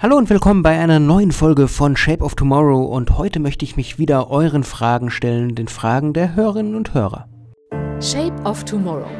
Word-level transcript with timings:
Hallo 0.00 0.16
und 0.16 0.30
willkommen 0.30 0.62
bei 0.62 0.78
einer 0.78 1.00
neuen 1.00 1.32
Folge 1.32 1.66
von 1.66 1.96
Shape 1.96 2.22
of 2.22 2.36
Tomorrow 2.36 2.84
und 2.84 3.18
heute 3.18 3.40
möchte 3.40 3.64
ich 3.64 3.76
mich 3.76 3.98
wieder 3.98 4.30
euren 4.30 4.62
Fragen 4.62 5.10
stellen, 5.10 5.56
den 5.56 5.66
Fragen 5.66 6.12
der 6.12 6.36
Hörerinnen 6.36 6.76
und 6.76 6.94
Hörer. 6.94 7.26
Shape 8.00 8.40
of 8.44 8.62
Tomorrow. 8.62 9.10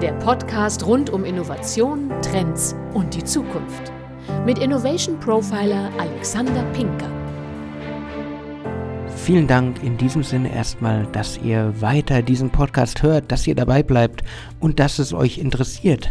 Der 0.00 0.12
Podcast 0.12 0.86
rund 0.86 1.10
um 1.10 1.26
Innovation, 1.26 2.10
Trends 2.22 2.74
und 2.94 3.14
die 3.14 3.22
Zukunft. 3.22 3.92
Mit 4.46 4.58
Innovation 4.58 5.20
Profiler 5.20 5.90
Alexander 5.98 6.62
Pinker. 6.72 7.10
Vielen 9.16 9.46
Dank 9.46 9.82
in 9.82 9.98
diesem 9.98 10.22
Sinne 10.22 10.50
erstmal, 10.50 11.08
dass 11.12 11.36
ihr 11.36 11.78
weiter 11.82 12.22
diesen 12.22 12.48
Podcast 12.48 13.02
hört, 13.02 13.30
dass 13.30 13.46
ihr 13.46 13.54
dabei 13.54 13.82
bleibt 13.82 14.24
und 14.60 14.80
dass 14.80 14.98
es 14.98 15.12
euch 15.12 15.36
interessiert. 15.36 16.10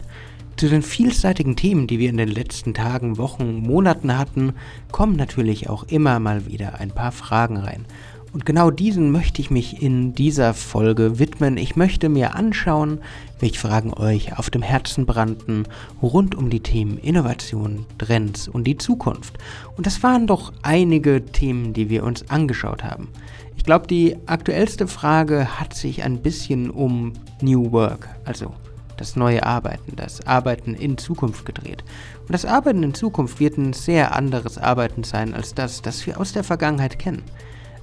Zu 0.60 0.68
den 0.68 0.82
vielseitigen 0.82 1.55
Themen, 1.55 1.88
die 1.88 2.00
wir 2.00 2.10
in 2.10 2.18
den 2.18 2.28
letzten 2.28 2.73
Tagen, 2.73 3.18
Wochen, 3.18 3.60
Monaten 3.62 4.18
hatten, 4.18 4.55
kommen 4.92 5.16
natürlich 5.16 5.70
auch 5.70 5.83
immer 5.83 6.20
mal 6.20 6.47
wieder 6.47 6.82
ein 6.82 6.92
paar 6.92 7.14
Fragen 7.14 7.56
rein. 7.56 7.86
Und 8.33 8.46
genau 8.46 8.69
diesen 8.69 9.10
möchte 9.10 9.42
ich 9.42 9.52
mich 9.52 9.82
in 9.82 10.16
dieser 10.16 10.54
Folge 10.54 11.18
widmen. 11.18 11.56
Ich 11.56 11.78
möchte 11.78 12.10
mir 12.10 12.36
anschauen, 12.36 13.00
welche 13.39 13.57
Fragen 13.57 13.93
euch 13.93 14.38
auf 14.38 14.50
dem 14.50 14.61
Herzen 14.61 15.06
brannten 15.06 15.64
rund 16.02 16.36
um 16.36 16.50
die 16.50 16.60
Themen 16.60 16.97
Innovation, 16.97 17.86
Trends 17.97 18.50
und 18.50 18.66
die 18.66 18.78
Zukunft. 18.78 19.38
Und 19.78 19.88
das 19.88 20.04
waren 20.04 20.28
doch 20.28 20.52
einige 20.61 21.25
Themen, 21.25 21.71
die 21.71 21.89
wir 21.89 22.04
uns 22.04 22.30
angeschaut 22.30 22.83
haben. 22.83 23.07
Ich 23.55 23.64
glaube, 23.64 23.88
die 23.88 24.18
aktuellste 24.25 24.88
Frage 24.89 25.57
hat 25.57 25.74
sich 25.74 26.04
ein 26.04 26.21
bisschen 26.21 26.69
um 26.69 27.14
New 27.41 27.71
Work, 27.71 28.10
also 28.25 28.54
das 29.00 29.16
neue 29.16 29.46
Arbeiten, 29.46 29.96
das 29.96 30.26
Arbeiten 30.28 30.74
in 30.74 30.98
Zukunft 30.98 31.46
gedreht. 31.46 31.84
Und 32.22 32.34
das 32.34 32.45
Arbeiten 32.45 32.84
in 32.84 32.94
Zukunft 32.94 33.39
wird 33.39 33.58
ein 33.58 33.73
sehr 33.73 34.16
anderes 34.16 34.58
Arbeiten 34.58 35.03
sein 35.03 35.34
als 35.34 35.53
das, 35.53 35.81
das 35.81 36.06
wir 36.06 36.20
aus 36.20 36.34
der 36.34 36.44
Vergangenheit 36.44 37.00
kennen. 37.00 37.23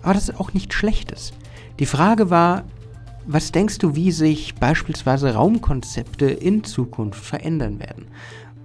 Aber 0.02 0.14
das 0.14 0.28
ist 0.28 0.38
auch 0.38 0.52
nicht 0.52 0.74
Schlechtes. 0.74 1.32
Die 1.78 1.86
Frage 1.86 2.30
war, 2.30 2.64
was 3.26 3.50
denkst 3.50 3.78
du, 3.78 3.96
wie 3.96 4.12
sich 4.12 4.54
beispielsweise 4.54 5.34
Raumkonzepte 5.34 6.26
in 6.26 6.62
Zukunft 6.62 7.24
verändern 7.24 7.80
werden? 7.80 8.06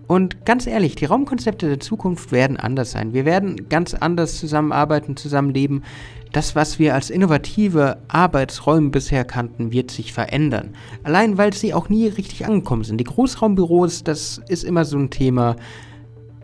Und 0.08 0.46
ganz 0.46 0.68
ehrlich, 0.68 0.96
die 0.96 1.06
Raumkonzepte 1.06 1.68
der 1.68 1.80
Zukunft 1.80 2.34
werden 2.34 2.58
anders 2.58 2.92
sein. 2.92 3.14
Wir 3.14 3.24
werden 3.24 3.70
ganz 3.70 3.94
anders 3.94 4.38
zusammenarbeiten, 4.38 5.16
zusammenleben. 5.16 5.84
Das, 6.32 6.56
was 6.56 6.80
wir 6.80 6.96
als 6.96 7.10
innovative 7.10 7.98
Arbeitsräume 8.08 8.90
bisher 8.90 9.26
kannten, 9.26 9.72
wird 9.72 9.92
sich 9.92 10.14
verändern. 10.14 10.76
Allein 11.04 11.38
weil 11.38 11.54
sie 11.54 11.74
auch 11.74 11.90
nie 11.90 12.08
richtig 12.08 12.46
angekommen 12.46 12.86
sind. 12.86 13.00
Die 13.00 13.06
Großraumbüros, 13.06 14.04
das 14.04 14.40
ist 14.48 14.64
immer 14.64 14.86
so 14.86 14.98
ein 14.98 15.10
Thema. 15.10 15.58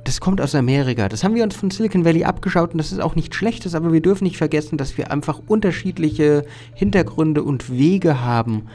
Das 0.03 0.19
kommt 0.19 0.41
aus 0.41 0.55
Amerika. 0.55 1.07
Das 1.07 1.23
haben 1.23 1.35
wir 1.35 1.43
uns 1.43 1.55
von 1.55 1.71
Silicon 1.71 2.03
Valley 2.03 2.25
abgeschaut 2.25 2.71
und 2.73 2.79
das 2.79 2.91
ist 2.91 2.99
auch 2.99 3.15
nichts 3.15 3.35
Schlechtes, 3.35 3.75
aber 3.75 3.93
wir 3.93 4.01
dürfen 4.01 4.25
nicht 4.25 4.37
vergessen, 4.37 4.77
dass 4.77 4.97
wir 4.97 5.11
einfach 5.11 5.41
unterschiedliche 5.47 6.45
Hintergründe 6.73 7.43
und 7.43 7.69
Wege 7.69 8.21
haben, 8.21 8.67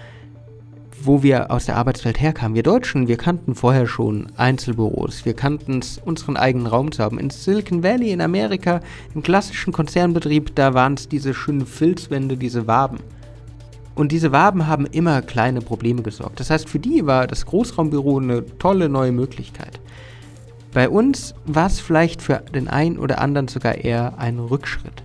wo 1.00 1.22
wir 1.22 1.50
aus 1.50 1.66
der 1.66 1.76
Arbeitswelt 1.76 2.20
herkamen. 2.20 2.54
Wir 2.54 2.62
Deutschen, 2.62 3.08
wir 3.08 3.16
kannten 3.16 3.54
vorher 3.54 3.86
schon 3.86 4.28
Einzelbüros, 4.36 5.24
wir 5.24 5.34
kannten 5.34 5.78
es, 5.78 5.98
unseren 5.98 6.36
eigenen 6.36 6.66
Raum 6.66 6.92
zu 6.92 7.02
haben. 7.02 7.18
In 7.18 7.30
Silicon 7.30 7.82
Valley 7.82 8.12
in 8.12 8.20
Amerika, 8.20 8.80
im 9.14 9.22
klassischen 9.22 9.72
Konzernbetrieb, 9.72 10.54
da 10.54 10.74
waren 10.74 10.94
es 10.94 11.08
diese 11.08 11.34
schönen 11.34 11.66
Filzwände, 11.66 12.36
diese 12.36 12.66
Waben. 12.66 12.98
Und 13.94 14.12
diese 14.12 14.32
Waben 14.32 14.66
haben 14.66 14.86
immer 14.86 15.20
kleine 15.20 15.60
Probleme 15.60 16.02
gesorgt. 16.02 16.40
Das 16.40 16.50
heißt, 16.50 16.68
für 16.68 16.78
die 16.78 17.06
war 17.06 17.26
das 17.26 17.44
Großraumbüro 17.46 18.18
eine 18.18 18.44
tolle 18.58 18.88
neue 18.88 19.12
Möglichkeit. 19.12 19.80
Bei 20.72 20.88
uns 20.88 21.34
war 21.44 21.66
es 21.66 21.80
vielleicht 21.80 22.22
für 22.22 22.42
den 22.54 22.68
einen 22.68 22.98
oder 22.98 23.20
anderen 23.20 23.48
sogar 23.48 23.74
eher 23.76 24.18
ein 24.18 24.38
Rückschritt. 24.38 25.02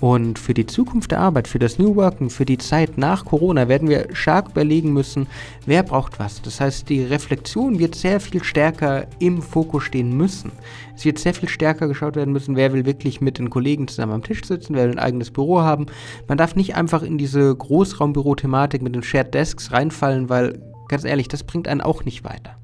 Und 0.00 0.38
für 0.38 0.52
die 0.52 0.66
Zukunft 0.66 1.10
der 1.10 1.20
Arbeit, 1.20 1.48
für 1.48 1.58
das 1.58 1.78
New 1.78 1.96
Worken, 1.96 2.28
für 2.28 2.44
die 2.44 2.58
Zeit 2.58 2.98
nach 2.98 3.24
Corona 3.24 3.68
werden 3.68 3.88
wir 3.88 4.08
stark 4.12 4.50
überlegen 4.50 4.92
müssen, 4.92 5.26
wer 5.64 5.82
braucht 5.82 6.18
was. 6.18 6.42
Das 6.42 6.60
heißt, 6.60 6.88
die 6.90 7.02
Reflexion 7.02 7.78
wird 7.78 7.94
sehr 7.94 8.20
viel 8.20 8.44
stärker 8.44 9.06
im 9.20 9.40
Fokus 9.40 9.84
stehen 9.84 10.14
müssen. 10.14 10.52
Es 10.94 11.06
wird 11.06 11.18
sehr 11.18 11.32
viel 11.32 11.48
stärker 11.48 11.88
geschaut 11.88 12.16
werden 12.16 12.32
müssen, 12.32 12.56
wer 12.56 12.74
will 12.74 12.84
wirklich 12.84 13.22
mit 13.22 13.38
den 13.38 13.48
Kollegen 13.48 13.88
zusammen 13.88 14.12
am 14.12 14.22
Tisch 14.22 14.44
sitzen, 14.44 14.74
wer 14.74 14.84
will 14.84 14.92
ein 14.92 14.98
eigenes 14.98 15.30
Büro 15.30 15.60
haben. 15.60 15.86
Man 16.28 16.36
darf 16.36 16.56
nicht 16.56 16.74
einfach 16.76 17.02
in 17.02 17.16
diese 17.16 17.54
Großraumbüro-Thematik 17.54 18.82
mit 18.82 18.94
den 18.94 19.02
Shared 19.02 19.32
Desks 19.32 19.72
reinfallen, 19.72 20.28
weil, 20.28 20.60
ganz 20.88 21.04
ehrlich, 21.04 21.28
das 21.28 21.42
bringt 21.42 21.68
einen 21.68 21.80
auch 21.80 22.04
nicht 22.04 22.24
weiter 22.24 22.56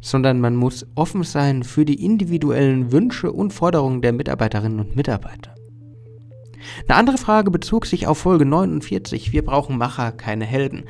sondern 0.00 0.40
man 0.40 0.54
muss 0.54 0.86
offen 0.94 1.24
sein 1.24 1.64
für 1.64 1.84
die 1.84 2.04
individuellen 2.04 2.92
Wünsche 2.92 3.32
und 3.32 3.52
Forderungen 3.52 4.02
der 4.02 4.12
Mitarbeiterinnen 4.12 4.78
und 4.78 4.96
Mitarbeiter. 4.96 5.54
Eine 6.88 6.98
andere 6.98 7.18
Frage 7.18 7.50
bezog 7.50 7.86
sich 7.86 8.06
auf 8.06 8.18
Folge 8.18 8.44
49. 8.44 9.32
Wir 9.32 9.44
brauchen 9.44 9.78
Macher, 9.78 10.12
keine 10.12 10.44
Helden. 10.44 10.84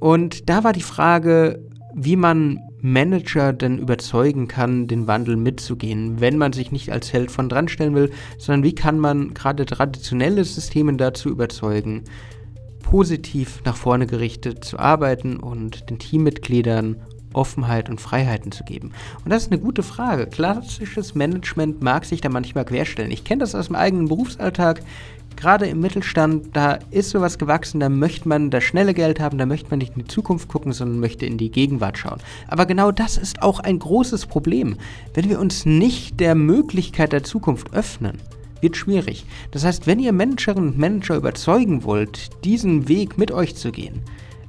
Und 0.00 0.48
da 0.48 0.64
war 0.64 0.72
die 0.72 0.82
Frage, 0.82 1.62
wie 1.94 2.16
man 2.16 2.60
Manager 2.80 3.54
denn 3.54 3.78
überzeugen 3.78 4.46
kann, 4.46 4.86
den 4.86 5.06
Wandel 5.06 5.36
mitzugehen, 5.36 6.20
wenn 6.20 6.36
man 6.36 6.52
sich 6.52 6.70
nicht 6.70 6.92
als 6.92 7.12
Held 7.14 7.30
von 7.30 7.48
dran 7.48 7.68
stellen 7.68 7.94
will, 7.94 8.10
sondern 8.36 8.62
wie 8.62 8.74
kann 8.74 8.98
man 8.98 9.32
gerade 9.32 9.64
traditionelle 9.64 10.44
Systeme 10.44 10.94
dazu 10.96 11.30
überzeugen, 11.30 12.04
positiv 12.82 13.62
nach 13.64 13.76
vorne 13.76 14.06
gerichtet 14.06 14.64
zu 14.64 14.78
arbeiten 14.78 15.38
und 15.38 15.88
den 15.88 15.98
Teammitgliedern 15.98 16.96
Offenheit 17.34 17.90
und 17.90 18.00
Freiheiten 18.00 18.52
zu 18.52 18.64
geben? 18.64 18.92
Und 19.24 19.30
das 19.30 19.44
ist 19.44 19.52
eine 19.52 19.60
gute 19.60 19.82
Frage. 19.82 20.26
Klassisches 20.26 21.14
Management 21.14 21.82
mag 21.82 22.04
sich 22.04 22.20
da 22.20 22.28
manchmal 22.28 22.64
querstellen. 22.64 23.10
Ich 23.10 23.24
kenne 23.24 23.40
das 23.40 23.54
aus 23.54 23.66
dem 23.66 23.76
eigenen 23.76 24.08
Berufsalltag. 24.08 24.82
Gerade 25.36 25.66
im 25.66 25.80
Mittelstand, 25.80 26.56
da 26.56 26.78
ist 26.90 27.10
sowas 27.10 27.38
gewachsen, 27.38 27.80
da 27.80 27.88
möchte 27.88 28.28
man 28.28 28.50
das 28.50 28.62
schnelle 28.62 28.94
Geld 28.94 29.18
haben, 29.18 29.36
da 29.36 29.46
möchte 29.46 29.68
man 29.70 29.80
nicht 29.80 29.96
in 29.96 30.02
die 30.02 30.08
Zukunft 30.08 30.48
gucken, 30.48 30.72
sondern 30.72 31.00
möchte 31.00 31.26
in 31.26 31.38
die 31.38 31.50
Gegenwart 31.50 31.98
schauen. 31.98 32.20
Aber 32.46 32.66
genau 32.66 32.92
das 32.92 33.16
ist 33.16 33.42
auch 33.42 33.58
ein 33.58 33.80
großes 33.80 34.26
Problem. 34.26 34.76
Wenn 35.12 35.28
wir 35.28 35.40
uns 35.40 35.66
nicht 35.66 36.20
der 36.20 36.34
Möglichkeit 36.34 37.12
der 37.12 37.24
Zukunft 37.24 37.74
öffnen, 37.74 38.18
wird 38.60 38.76
schwierig. 38.76 39.26
Das 39.50 39.64
heißt, 39.64 39.86
wenn 39.86 39.98
ihr 39.98 40.12
Managerinnen 40.12 40.70
und 40.70 40.78
Manager 40.78 41.16
überzeugen 41.16 41.84
wollt, 41.84 42.30
diesen 42.44 42.88
Weg 42.88 43.18
mit 43.18 43.30
euch 43.30 43.56
zu 43.56 43.72
gehen, 43.72 44.02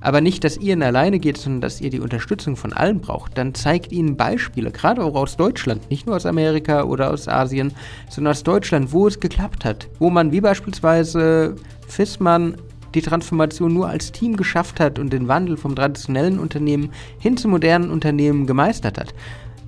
aber 0.06 0.22
nicht, 0.22 0.44
dass 0.44 0.58
ihr 0.58 0.74
ihn 0.74 0.84
alleine 0.84 1.18
geht, 1.18 1.38
sondern 1.38 1.62
dass 1.62 1.82
ihr 1.82 1.90
die 1.90 2.00
Unterstützung 2.00 2.56
von 2.56 2.74
allen 2.74 3.02
braucht, 3.02 3.40
dann 3.40 3.56
zeigt 3.56 3.92
ihnen 3.92 4.16
Beispiele, 4.16 4.70
gerade 4.70 5.04
auch 5.04 5.16
aus 5.16 5.36
Deutschland, 5.36 5.90
nicht 5.90 6.06
nur 6.06 6.16
aus 6.16 6.28
Amerika 6.28 6.84
oder 6.84 7.10
aus 7.10 7.28
Asien, 7.28 7.74
sondern 8.08 8.32
aus 8.32 8.44
Deutschland, 8.44 8.92
wo 8.92 9.08
es 9.08 9.20
geklappt 9.20 9.66
hat, 9.66 9.88
wo 9.98 10.12
man 10.12 10.32
wie 10.32 10.42
beispielsweise 10.42 11.56
Fissmann 11.88 12.56
die 12.94 13.02
Transformation 13.02 13.74
nur 13.74 13.90
als 13.90 14.12
Team 14.12 14.38
geschafft 14.38 14.80
hat 14.80 15.00
und 15.00 15.12
den 15.12 15.28
Wandel 15.28 15.58
vom 15.58 15.76
traditionellen 15.76 16.38
Unternehmen 16.38 16.92
hin 17.18 17.36
zum 17.36 17.50
modernen 17.50 17.90
Unternehmen 17.90 18.46
gemeistert 18.46 19.00
hat. 19.00 19.16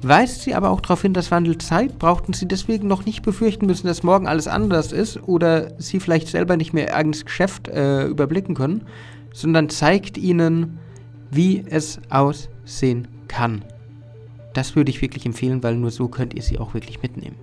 Weist 0.03 0.44
sie 0.44 0.53
aber 0.53 0.70
auch 0.70 0.81
darauf 0.81 1.02
hin, 1.02 1.14
dass 1.14 1.31
Wandel 1.31 1.58
Zeit 1.58 1.97
braucht 1.97 2.28
und 2.28 2.36
sie 2.36 2.47
deswegen 2.47 2.88
noch 2.88 3.06
nicht 3.06 3.24
befürchten 3.24 3.66
müssen, 3.66 3.88
dass 3.88 4.03
morgen 4.03 4.28
alles 4.28 4.47
anders 4.47 4.92
ist 4.92 5.28
oder 5.28 5.72
sie 5.80 6.00
vielleicht 6.00 6.28
selber 6.28 6.58
nicht 6.58 6.74
mehr 6.74 6.90
ihr 6.90 6.96
eigenes 6.96 7.26
Geschäft 7.26 7.68
äh, 7.70 8.06
überblicken 8.06 8.53
können, 8.53 8.86
sondern 9.38 9.70
zeigt 9.70 10.18
ihnen, 10.18 10.80
wie 11.30 11.64
es 11.64 12.02
aussehen 12.09 13.08
kann. 13.28 13.64
Das 14.56 14.75
würde 14.75 14.90
ich 14.90 15.03
wirklich 15.03 15.28
empfehlen, 15.28 15.62
weil 15.62 15.75
nur 15.75 15.92
so 15.92 16.08
könnt 16.08 16.34
ihr 16.34 16.42
sie 16.42 16.58
auch 16.58 16.74
wirklich 16.74 17.03
mitnehmen. 17.03 17.36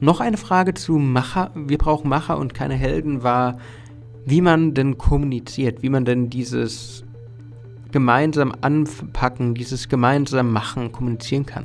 Noch 0.00 0.20
eine 0.20 0.36
Frage 0.36 0.74
zu 0.74 0.98
Macher. 0.98 1.50
Wir 1.54 1.78
brauchen 1.78 2.10
Macher 2.10 2.36
und 2.36 2.52
keine 2.52 2.74
Helden 2.74 3.22
war, 3.22 3.56
wie 4.26 4.42
man 4.42 4.74
denn 4.74 4.98
kommuniziert, 4.98 5.82
wie 5.82 5.88
man 5.88 6.04
denn 6.04 6.28
dieses 6.28 7.04
gemeinsam 7.90 8.52
anpacken, 8.60 9.54
dieses 9.54 9.88
gemeinsam 9.88 10.52
machen 10.52 10.92
kommunizieren 10.92 11.46
kann. 11.46 11.64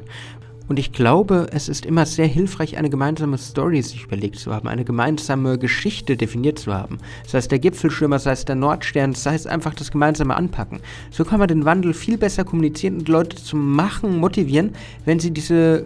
Und 0.67 0.79
ich 0.79 0.91
glaube, 0.91 1.47
es 1.51 1.69
ist 1.69 1.85
immer 1.85 2.05
sehr 2.05 2.27
hilfreich, 2.27 2.77
eine 2.77 2.89
gemeinsame 2.89 3.37
Story 3.37 3.81
sich 3.81 4.03
überlegt 4.03 4.37
zu 4.37 4.53
haben, 4.53 4.67
eine 4.67 4.83
gemeinsame 4.83 5.57
Geschichte 5.57 6.17
definiert 6.17 6.59
zu 6.59 6.73
haben. 6.73 6.97
Sei 7.25 7.37
es 7.37 7.47
der 7.47 7.59
Gipfelschwimmer, 7.59 8.19
sei 8.19 8.31
es 8.31 8.45
der 8.45 8.55
Nordstern, 8.55 9.13
sei 9.13 9.35
es 9.35 9.47
einfach 9.47 9.73
das 9.73 9.91
gemeinsame 9.91 10.35
Anpacken. 10.35 10.79
So 11.09 11.23
kann 11.23 11.39
man 11.39 11.47
den 11.47 11.65
Wandel 11.65 11.93
viel 11.93 12.17
besser 12.17 12.43
kommunizieren 12.43 12.99
und 12.99 13.07
Leute 13.07 13.37
zum 13.37 13.75
Machen 13.75 14.17
motivieren, 14.17 14.73
wenn 15.05 15.19
sie 15.19 15.31
diese 15.31 15.85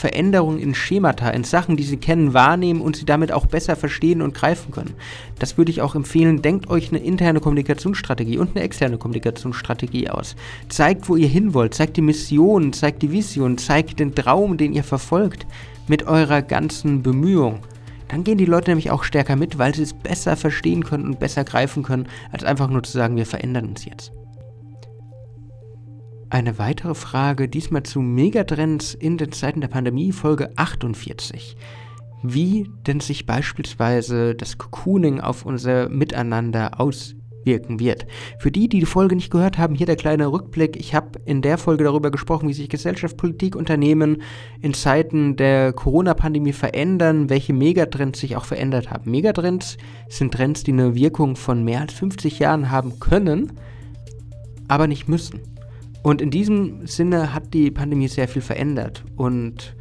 Veränderungen 0.00 0.58
in 0.58 0.74
Schemata, 0.74 1.28
in 1.28 1.44
Sachen, 1.44 1.76
die 1.76 1.82
sie 1.82 1.98
kennen, 1.98 2.32
wahrnehmen 2.32 2.80
und 2.80 2.96
sie 2.96 3.04
damit 3.04 3.32
auch 3.32 3.46
besser 3.46 3.76
verstehen 3.76 4.22
und 4.22 4.34
greifen 4.34 4.72
können. 4.72 4.94
Das 5.38 5.58
würde 5.58 5.70
ich 5.70 5.82
auch 5.82 5.94
empfehlen. 5.94 6.40
Denkt 6.40 6.70
euch 6.70 6.88
eine 6.88 7.00
interne 7.00 7.40
Kommunikationsstrategie 7.40 8.38
und 8.38 8.56
eine 8.56 8.64
externe 8.64 8.96
Kommunikationsstrategie 8.96 10.08
aus. 10.08 10.36
Zeigt, 10.70 11.08
wo 11.08 11.16
ihr 11.16 11.28
hin 11.28 11.52
wollt, 11.52 11.74
zeigt 11.74 11.98
die 11.98 12.02
Mission, 12.02 12.72
zeigt 12.72 13.02
die 13.02 13.12
Vision, 13.12 13.58
zeigt 13.58 14.00
den 14.00 14.14
Traum, 14.14 14.56
den 14.56 14.72
ihr 14.72 14.84
verfolgt, 14.84 15.46
mit 15.86 16.06
eurer 16.06 16.40
ganzen 16.40 17.02
Bemühung. 17.02 17.60
Dann 18.08 18.24
gehen 18.24 18.38
die 18.38 18.46
Leute 18.46 18.70
nämlich 18.70 18.90
auch 18.90 19.04
stärker 19.04 19.36
mit, 19.36 19.58
weil 19.58 19.74
sie 19.74 19.82
es 19.82 19.92
besser 19.92 20.36
verstehen 20.36 20.82
können 20.82 21.04
und 21.04 21.20
besser 21.20 21.44
greifen 21.44 21.82
können, 21.82 22.08
als 22.32 22.42
einfach 22.42 22.70
nur 22.70 22.82
zu 22.82 22.92
sagen, 22.92 23.16
wir 23.16 23.26
verändern 23.26 23.66
uns 23.66 23.84
jetzt. 23.84 24.12
Eine 26.30 26.58
weitere 26.58 26.94
Frage, 26.94 27.48
diesmal 27.48 27.82
zu 27.82 28.00
Megatrends 28.00 28.94
in 28.94 29.18
den 29.18 29.32
Zeiten 29.32 29.60
der 29.60 29.68
Pandemie, 29.68 30.12
Folge 30.12 30.50
48. 30.56 31.56
Wie 32.22 32.70
denn 32.86 33.00
sich 33.00 33.26
beispielsweise 33.26 34.34
das 34.34 34.56
Cocooning 34.56 35.20
auf 35.20 35.44
unser 35.44 35.88
Miteinander 35.88 36.78
auswirken 36.78 37.80
wird. 37.80 38.06
Für 38.38 38.52
die, 38.52 38.68
die 38.68 38.78
die 38.78 38.86
Folge 38.86 39.16
nicht 39.16 39.32
gehört 39.32 39.58
haben, 39.58 39.74
hier 39.74 39.86
der 39.86 39.96
kleine 39.96 40.30
Rückblick. 40.30 40.76
Ich 40.76 40.94
habe 40.94 41.18
in 41.24 41.42
der 41.42 41.58
Folge 41.58 41.82
darüber 41.82 42.12
gesprochen, 42.12 42.48
wie 42.48 42.54
sich 42.54 42.68
Gesellschaft, 42.68 43.16
Politik, 43.16 43.56
Unternehmen 43.56 44.22
in 44.60 44.74
Zeiten 44.74 45.34
der 45.34 45.72
Corona-Pandemie 45.72 46.52
verändern, 46.52 47.28
welche 47.28 47.54
Megatrends 47.54 48.20
sich 48.20 48.36
auch 48.36 48.44
verändert 48.44 48.90
haben. 48.90 49.10
Megatrends 49.10 49.78
sind 50.08 50.34
Trends, 50.34 50.62
die 50.62 50.72
eine 50.72 50.94
Wirkung 50.94 51.34
von 51.34 51.64
mehr 51.64 51.80
als 51.80 51.94
50 51.94 52.38
Jahren 52.38 52.70
haben 52.70 53.00
können, 53.00 53.52
aber 54.68 54.86
nicht 54.86 55.08
müssen. 55.08 55.40
Und 56.02 56.22
in 56.22 56.30
diesem 56.30 56.86
Sinne 56.86 57.34
hat 57.34 57.52
die 57.52 57.70
Pandemie 57.70 58.08
sehr 58.08 58.28
viel 58.28 58.42
verändert. 58.42 59.04
Und 59.16 59.74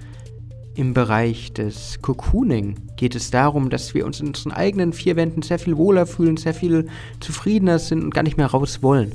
im 0.76 0.94
Bereich 0.94 1.54
des 1.54 2.00
Cocooning 2.02 2.76
geht 2.96 3.16
es 3.16 3.32
darum, 3.32 3.70
dass 3.70 3.94
wir 3.94 4.06
uns 4.06 4.20
in 4.20 4.28
unseren 4.28 4.52
eigenen 4.52 4.94
vier 4.94 5.16
Wänden 5.16 5.42
sehr 5.42 5.60
viel 5.60 5.78
wohler 5.78 6.06
fühlen, 6.06 6.38
sehr 6.38 6.54
viel 6.54 6.88
zufriedener 7.20 7.80
sind 7.80 8.04
und 8.04 8.14
gar 8.14 8.24
nicht 8.24 8.38
mehr 8.38 8.48
raus 8.48 8.82
wollen. 8.82 9.14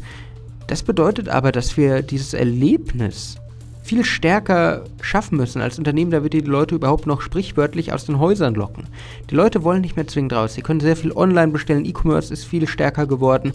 Das 0.66 0.82
bedeutet 0.82 1.28
aber, 1.28 1.52
dass 1.52 1.76
wir 1.76 2.02
dieses 2.02 2.34
Erlebnis 2.34 3.36
viel 3.82 4.02
stärker 4.02 4.84
schaffen 5.02 5.36
müssen 5.36 5.60
als 5.60 5.78
Unternehmen, 5.78 6.10
da 6.10 6.22
wir 6.22 6.30
die 6.30 6.40
Leute 6.40 6.74
überhaupt 6.74 7.06
noch 7.06 7.20
sprichwörtlich 7.20 7.92
aus 7.92 8.06
den 8.06 8.18
Häusern 8.18 8.54
locken. 8.54 8.84
Die 9.30 9.34
Leute 9.34 9.62
wollen 9.62 9.82
nicht 9.82 9.96
mehr 9.96 10.06
zwingend 10.06 10.32
raus. 10.32 10.54
Sie 10.54 10.62
können 10.62 10.80
sehr 10.80 10.96
viel 10.96 11.12
online 11.12 11.52
bestellen. 11.52 11.84
E-Commerce 11.84 12.32
ist 12.32 12.44
viel 12.44 12.66
stärker 12.66 13.06
geworden. 13.06 13.52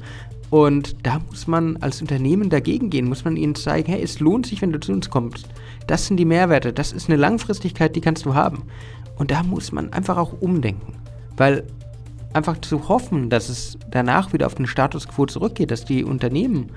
Und 0.49 0.95
da 1.05 1.19
muss 1.29 1.47
man 1.47 1.77
als 1.77 2.01
Unternehmen 2.01 2.49
dagegen 2.49 2.89
gehen, 2.89 3.07
muss 3.07 3.23
man 3.23 3.37
ihnen 3.37 3.55
zeigen, 3.55 3.91
hey, 3.91 4.01
es 4.01 4.19
lohnt 4.19 4.47
sich, 4.47 4.61
wenn 4.61 4.71
du 4.71 4.79
zu 4.79 4.91
uns 4.91 5.09
kommst. 5.09 5.47
Das 5.85 6.07
sind 6.07 6.17
die 6.17 6.25
Mehrwerte, 6.25 6.73
das 6.73 6.91
ist 6.91 7.09
eine 7.09 7.17
Langfristigkeit, 7.17 7.95
die 7.95 8.01
kannst 8.01 8.25
du 8.25 8.33
haben. 8.33 8.63
Und 9.17 9.31
da 9.31 9.43
muss 9.43 9.71
man 9.71 9.93
einfach 9.93 10.17
auch 10.17 10.41
umdenken. 10.41 10.93
Weil 11.37 11.65
einfach 12.33 12.59
zu 12.61 12.89
hoffen, 12.89 13.29
dass 13.29 13.49
es 13.49 13.77
danach 13.91 14.33
wieder 14.33 14.47
auf 14.47 14.55
den 14.55 14.67
Status 14.67 15.07
quo 15.07 15.25
zurückgeht, 15.25 15.71
dass 15.71 15.85
die 15.85 16.03
Unternehmen 16.03 16.71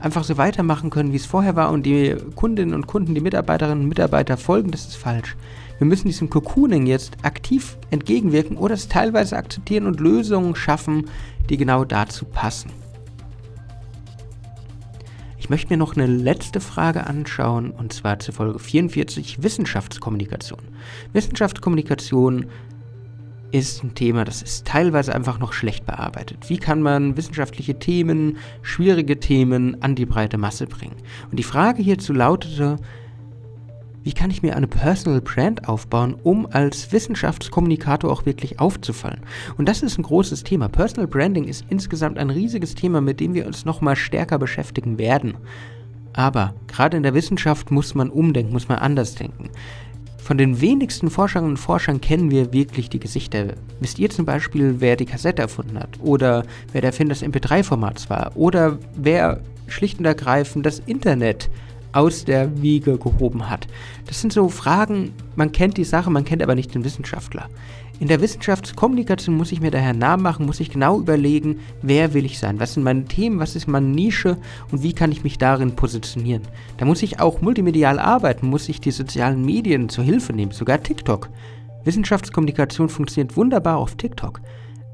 einfach 0.00 0.24
so 0.24 0.36
weitermachen 0.36 0.90
können, 0.90 1.12
wie 1.12 1.16
es 1.16 1.26
vorher 1.26 1.56
war 1.56 1.70
und 1.70 1.84
die 1.84 2.16
Kundinnen 2.34 2.74
und 2.74 2.86
Kunden, 2.86 3.14
die 3.14 3.20
Mitarbeiterinnen 3.20 3.84
und 3.84 3.88
Mitarbeiter 3.88 4.36
folgen, 4.36 4.70
das 4.70 4.86
ist 4.86 4.96
falsch. 4.96 5.36
Wir 5.78 5.86
müssen 5.86 6.08
diesem 6.08 6.30
Cocooning 6.30 6.86
jetzt 6.86 7.16
aktiv 7.22 7.76
entgegenwirken 7.90 8.56
oder 8.56 8.74
es 8.74 8.88
teilweise 8.88 9.36
akzeptieren 9.36 9.86
und 9.86 10.00
Lösungen 10.00 10.54
schaffen, 10.54 11.06
die 11.48 11.56
genau 11.56 11.84
dazu 11.84 12.24
passen. 12.24 12.70
Ich 15.42 15.50
möchte 15.50 15.72
mir 15.72 15.76
noch 15.76 15.96
eine 15.96 16.06
letzte 16.06 16.60
Frage 16.60 17.04
anschauen, 17.04 17.72
und 17.72 17.92
zwar 17.92 18.20
zur 18.20 18.32
Folge 18.32 18.60
44 18.60 19.42
Wissenschaftskommunikation. 19.42 20.60
Wissenschaftskommunikation 21.14 22.46
ist 23.50 23.82
ein 23.82 23.96
Thema, 23.96 24.24
das 24.24 24.40
ist 24.40 24.68
teilweise 24.68 25.12
einfach 25.12 25.40
noch 25.40 25.52
schlecht 25.52 25.84
bearbeitet. 25.84 26.48
Wie 26.48 26.58
kann 26.58 26.80
man 26.80 27.16
wissenschaftliche 27.16 27.76
Themen, 27.76 28.36
schwierige 28.62 29.18
Themen 29.18 29.82
an 29.82 29.96
die 29.96 30.06
breite 30.06 30.38
Masse 30.38 30.68
bringen? 30.68 30.94
Und 31.28 31.40
die 31.40 31.42
Frage 31.42 31.82
hierzu 31.82 32.12
lautete, 32.12 32.76
wie 34.04 34.12
kann 34.12 34.30
ich 34.30 34.42
mir 34.42 34.56
eine 34.56 34.66
Personal 34.66 35.20
Brand 35.20 35.68
aufbauen, 35.68 36.16
um 36.22 36.46
als 36.50 36.90
Wissenschaftskommunikator 36.92 38.10
auch 38.10 38.26
wirklich 38.26 38.58
aufzufallen? 38.58 39.20
Und 39.56 39.68
das 39.68 39.82
ist 39.82 39.98
ein 39.98 40.02
großes 40.02 40.42
Thema. 40.42 40.68
Personal 40.68 41.06
Branding 41.06 41.44
ist 41.44 41.64
insgesamt 41.68 42.18
ein 42.18 42.30
riesiges 42.30 42.74
Thema, 42.74 43.00
mit 43.00 43.20
dem 43.20 43.34
wir 43.34 43.46
uns 43.46 43.64
nochmal 43.64 43.96
stärker 43.96 44.38
beschäftigen 44.38 44.98
werden. 44.98 45.34
Aber 46.14 46.54
gerade 46.66 46.96
in 46.96 47.02
der 47.02 47.14
Wissenschaft 47.14 47.70
muss 47.70 47.94
man 47.94 48.10
umdenken, 48.10 48.52
muss 48.52 48.68
man 48.68 48.78
anders 48.78 49.14
denken. 49.14 49.50
Von 50.18 50.38
den 50.38 50.60
wenigsten 50.60 51.10
Forscherinnen 51.10 51.52
und 51.52 51.56
Forschern 51.56 52.00
kennen 52.00 52.30
wir 52.30 52.52
wirklich 52.52 52.88
die 52.88 53.00
Gesichter. 53.00 53.54
Wisst 53.80 53.98
ihr 53.98 54.08
zum 54.08 54.24
Beispiel, 54.24 54.76
wer 54.78 54.96
die 54.96 55.06
Kassette 55.06 55.42
erfunden 55.42 55.78
hat? 55.78 55.98
Oder 56.00 56.44
wer 56.72 56.80
der 56.80 56.90
Erfinder 56.90 57.14
des 57.14 57.24
MP3-Formats 57.24 58.08
war? 58.08 58.30
Oder 58.36 58.78
wer 58.94 59.40
schlicht 59.66 59.98
und 59.98 60.04
ergreifend 60.04 60.64
das 60.64 60.78
Internet 60.80 61.50
aus 61.92 62.24
der 62.24 62.62
Wiege 62.62 62.98
gehoben 62.98 63.48
hat. 63.48 63.66
Das 64.06 64.20
sind 64.20 64.32
so 64.32 64.48
Fragen, 64.48 65.12
man 65.36 65.52
kennt 65.52 65.76
die 65.76 65.84
Sache, 65.84 66.10
man 66.10 66.24
kennt 66.24 66.42
aber 66.42 66.54
nicht 66.54 66.74
den 66.74 66.84
Wissenschaftler. 66.84 67.48
In 68.00 68.08
der 68.08 68.20
Wissenschaftskommunikation 68.20 69.36
muss 69.36 69.52
ich 69.52 69.60
mir 69.60 69.70
daher 69.70 69.94
Namen 69.94 70.24
machen, 70.24 70.46
muss 70.46 70.58
ich 70.58 70.70
genau 70.70 70.98
überlegen, 70.98 71.60
wer 71.82 72.14
will 72.14 72.24
ich 72.24 72.38
sein, 72.38 72.58
was 72.58 72.74
sind 72.74 72.82
meine 72.82 73.04
Themen, 73.04 73.38
was 73.38 73.54
ist 73.54 73.68
meine 73.68 73.86
Nische 73.86 74.38
und 74.72 74.82
wie 74.82 74.92
kann 74.92 75.12
ich 75.12 75.22
mich 75.22 75.38
darin 75.38 75.76
positionieren. 75.76 76.42
Da 76.78 76.84
muss 76.84 77.02
ich 77.02 77.20
auch 77.20 77.42
multimedial 77.42 78.00
arbeiten, 78.00 78.48
muss 78.48 78.68
ich 78.68 78.80
die 78.80 78.90
sozialen 78.90 79.44
Medien 79.44 79.88
zur 79.88 80.02
Hilfe 80.02 80.32
nehmen, 80.32 80.50
sogar 80.50 80.82
TikTok. 80.82 81.28
Wissenschaftskommunikation 81.84 82.88
funktioniert 82.88 83.36
wunderbar 83.36 83.76
auf 83.76 83.94
TikTok. 83.94 84.40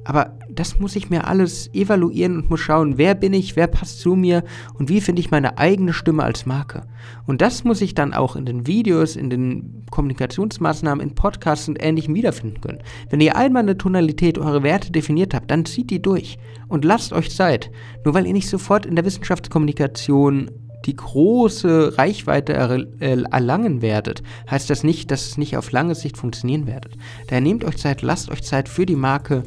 Aber 0.04 0.36
das 0.58 0.80
muss 0.80 0.96
ich 0.96 1.08
mir 1.08 1.26
alles 1.26 1.72
evaluieren 1.72 2.36
und 2.36 2.50
muss 2.50 2.60
schauen, 2.60 2.98
wer 2.98 3.14
bin 3.14 3.32
ich, 3.32 3.54
wer 3.54 3.68
passt 3.68 4.00
zu 4.00 4.16
mir 4.16 4.42
und 4.74 4.88
wie 4.88 5.00
finde 5.00 5.20
ich 5.20 5.30
meine 5.30 5.56
eigene 5.56 5.92
Stimme 5.92 6.24
als 6.24 6.46
Marke. 6.46 6.82
Und 7.26 7.40
das 7.40 7.62
muss 7.62 7.80
ich 7.80 7.94
dann 7.94 8.12
auch 8.12 8.34
in 8.34 8.44
den 8.44 8.66
Videos, 8.66 9.14
in 9.14 9.30
den 9.30 9.84
Kommunikationsmaßnahmen, 9.90 11.06
in 11.06 11.14
Podcasts 11.14 11.68
und 11.68 11.80
Ähnlichem 11.80 12.14
wiederfinden 12.14 12.60
können. 12.60 12.82
Wenn 13.08 13.20
ihr 13.20 13.36
einmal 13.36 13.62
eine 13.62 13.78
Tonalität, 13.78 14.38
eure 14.38 14.64
Werte 14.64 14.90
definiert 14.90 15.32
habt, 15.32 15.50
dann 15.50 15.64
zieht 15.64 15.90
die 15.90 16.02
durch 16.02 16.38
und 16.66 16.84
lasst 16.84 17.12
euch 17.12 17.30
Zeit. 17.30 17.70
Nur 18.04 18.14
weil 18.14 18.26
ihr 18.26 18.32
nicht 18.32 18.48
sofort 18.48 18.84
in 18.84 18.96
der 18.96 19.04
Wissenschaftskommunikation 19.04 20.50
die 20.86 20.96
große 20.96 21.98
Reichweite 21.98 22.52
erlangen 23.00 23.82
werdet, 23.82 24.22
heißt 24.50 24.70
das 24.70 24.84
nicht, 24.84 25.10
dass 25.10 25.26
es 25.26 25.38
nicht 25.38 25.56
auf 25.56 25.70
lange 25.70 25.94
Sicht 25.94 26.16
funktionieren 26.16 26.66
werdet. 26.66 26.96
Daher 27.26 27.42
nehmt 27.42 27.64
euch 27.64 27.76
Zeit, 27.76 28.02
lasst 28.02 28.30
euch 28.30 28.42
Zeit 28.42 28.68
für 28.68 28.86
die 28.86 28.96
Marke 28.96 29.42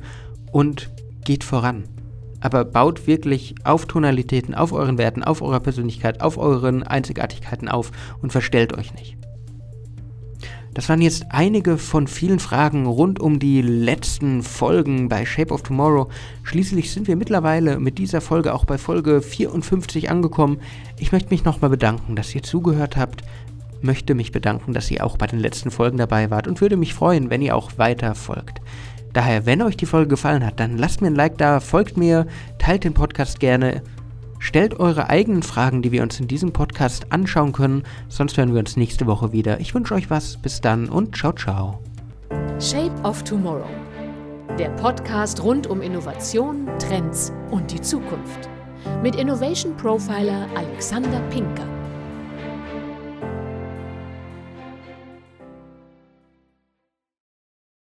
und 0.51 0.89
geht 1.23 1.43
voran. 1.43 1.85
Aber 2.39 2.65
baut 2.65 3.07
wirklich 3.07 3.55
auf 3.63 3.85
Tonalitäten, 3.85 4.55
auf 4.55 4.73
euren 4.73 4.97
Werten, 4.97 5.23
auf 5.23 5.41
eurer 5.41 5.59
Persönlichkeit, 5.59 6.21
auf 6.21 6.37
euren 6.37 6.83
Einzigartigkeiten 6.83 7.69
auf 7.69 7.91
und 8.21 8.31
verstellt 8.31 8.75
euch 8.77 8.93
nicht. 8.93 9.17
Das 10.73 10.87
waren 10.87 11.01
jetzt 11.01 11.25
einige 11.29 11.77
von 11.77 12.07
vielen 12.07 12.39
Fragen 12.39 12.85
rund 12.85 13.19
um 13.19 13.39
die 13.39 13.61
letzten 13.61 14.41
Folgen 14.41 15.09
bei 15.09 15.25
Shape 15.25 15.53
of 15.53 15.63
Tomorrow. 15.63 16.07
Schließlich 16.43 16.91
sind 16.91 17.09
wir 17.09 17.17
mittlerweile 17.17 17.77
mit 17.77 17.97
dieser 17.97 18.21
Folge 18.21 18.53
auch 18.53 18.63
bei 18.63 18.77
Folge 18.77 19.21
54 19.21 20.09
angekommen. 20.09 20.61
Ich 20.97 21.11
möchte 21.11 21.31
mich 21.31 21.43
nochmal 21.43 21.69
bedanken, 21.69 22.15
dass 22.15 22.33
ihr 22.33 22.41
zugehört 22.41 22.95
habt, 22.95 23.23
möchte 23.81 24.15
mich 24.15 24.31
bedanken, 24.31 24.73
dass 24.73 24.89
ihr 24.89 25.05
auch 25.05 25.17
bei 25.17 25.27
den 25.27 25.39
letzten 25.39 25.71
Folgen 25.71 25.97
dabei 25.97 26.29
wart 26.29 26.47
und 26.47 26.61
würde 26.61 26.77
mich 26.77 26.93
freuen, 26.93 27.29
wenn 27.29 27.41
ihr 27.41 27.55
auch 27.55 27.77
weiter 27.77 28.15
folgt. 28.15 28.61
Daher, 29.13 29.45
wenn 29.45 29.61
euch 29.61 29.77
die 29.77 29.85
Folge 29.85 30.09
gefallen 30.09 30.45
hat, 30.45 30.59
dann 30.59 30.77
lasst 30.77 31.01
mir 31.01 31.07
ein 31.07 31.15
Like 31.15 31.37
da, 31.37 31.59
folgt 31.59 31.97
mir, 31.97 32.27
teilt 32.57 32.83
den 32.83 32.93
Podcast 32.93 33.39
gerne, 33.39 33.81
stellt 34.39 34.79
eure 34.79 35.09
eigenen 35.09 35.43
Fragen, 35.43 35.81
die 35.81 35.91
wir 35.91 36.01
uns 36.01 36.19
in 36.19 36.27
diesem 36.27 36.53
Podcast 36.53 37.11
anschauen 37.11 37.51
können, 37.51 37.83
sonst 38.07 38.37
hören 38.37 38.53
wir 38.53 38.59
uns 38.59 38.77
nächste 38.77 39.05
Woche 39.07 39.31
wieder. 39.31 39.59
Ich 39.59 39.73
wünsche 39.75 39.93
euch 39.93 40.09
was, 40.09 40.37
bis 40.37 40.61
dann 40.61 40.89
und 40.89 41.15
ciao, 41.15 41.33
ciao. 41.33 41.79
Shape 42.59 42.93
of 43.03 43.23
Tomorrow. 43.23 43.69
Der 44.57 44.69
Podcast 44.71 45.43
rund 45.43 45.67
um 45.67 45.81
Innovation, 45.81 46.67
Trends 46.79 47.31
und 47.51 47.71
die 47.71 47.81
Zukunft. 47.81 48.49
Mit 49.01 49.15
Innovation 49.15 49.75
Profiler 49.77 50.47
Alexander 50.55 51.19
Pinker. 51.29 51.70